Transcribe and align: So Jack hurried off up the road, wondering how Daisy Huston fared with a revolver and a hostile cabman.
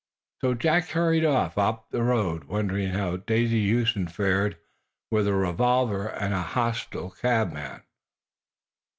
So 0.39 0.55
Jack 0.55 0.87
hurried 0.87 1.23
off 1.25 1.59
up 1.59 1.91
the 1.91 2.01
road, 2.01 2.45
wondering 2.45 2.87
how 2.87 3.17
Daisy 3.17 3.71
Huston 3.71 4.07
fared 4.07 4.57
with 5.11 5.27
a 5.27 5.35
revolver 5.35 6.07
and 6.07 6.33
a 6.33 6.41
hostile 6.41 7.11
cabman. 7.11 7.83